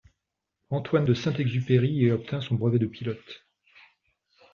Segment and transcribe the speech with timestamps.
[0.71, 3.45] Antoine de Saint-Exupéry y obtient son brevet de pilote.